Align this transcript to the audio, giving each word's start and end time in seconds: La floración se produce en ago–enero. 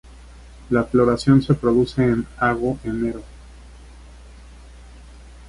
La 0.71 0.83
floración 0.85 1.43
se 1.43 1.53
produce 1.53 2.01
en 2.01 2.25
ago–enero. 2.39 3.21